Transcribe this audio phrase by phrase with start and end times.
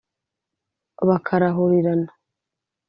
[1.07, 2.11] bakarahurirana